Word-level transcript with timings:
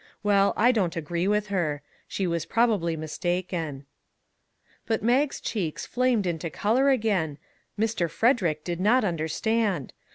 Well, 0.23 0.53
I 0.57 0.71
don't 0.71 0.95
94 0.95 0.97
"A 0.97 1.05
CRUMB 1.05 1.05
OF 1.05 1.05
COMFORT" 1.05 1.05
agree 1.05 1.27
with 1.27 1.47
her. 1.49 1.81
She 2.07 2.25
was 2.25 2.45
probably 2.47 2.97
mis 2.97 3.17
taken." 3.19 3.85
But 4.87 5.03
Mag's 5.03 5.39
cheeks 5.39 5.85
flamed 5.85 6.25
into 6.25 6.49
color 6.49 6.89
again, 6.89 7.37
Mr. 7.79 8.09
Frederick 8.09 8.63
did 8.63 8.79
not 8.79 9.03
understand. 9.03 9.93